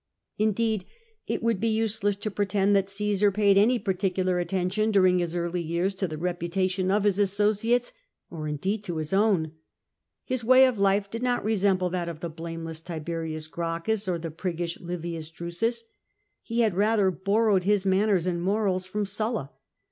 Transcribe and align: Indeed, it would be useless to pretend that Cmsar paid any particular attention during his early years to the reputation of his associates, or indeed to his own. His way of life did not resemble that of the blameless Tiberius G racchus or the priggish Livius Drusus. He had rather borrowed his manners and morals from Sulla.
Indeed, 0.39 0.85
it 1.27 1.43
would 1.43 1.59
be 1.59 1.67
useless 1.67 2.15
to 2.15 2.31
pretend 2.31 2.75
that 2.75 2.87
Cmsar 2.87 3.31
paid 3.31 3.55
any 3.55 3.77
particular 3.77 4.39
attention 4.39 4.89
during 4.89 5.19
his 5.19 5.35
early 5.35 5.61
years 5.61 5.93
to 5.93 6.07
the 6.07 6.17
reputation 6.17 6.89
of 6.89 7.03
his 7.03 7.19
associates, 7.19 7.91
or 8.31 8.47
indeed 8.47 8.83
to 8.85 8.97
his 8.97 9.13
own. 9.13 9.51
His 10.25 10.43
way 10.43 10.65
of 10.65 10.79
life 10.79 11.07
did 11.11 11.21
not 11.21 11.43
resemble 11.45 11.91
that 11.91 12.09
of 12.09 12.19
the 12.19 12.29
blameless 12.31 12.81
Tiberius 12.81 13.45
G 13.45 13.53
racchus 13.57 14.07
or 14.07 14.17
the 14.17 14.31
priggish 14.31 14.79
Livius 14.79 15.29
Drusus. 15.29 15.83
He 16.41 16.61
had 16.61 16.73
rather 16.73 17.11
borrowed 17.11 17.65
his 17.65 17.85
manners 17.85 18.25
and 18.25 18.41
morals 18.41 18.87
from 18.87 19.05
Sulla. 19.05 19.51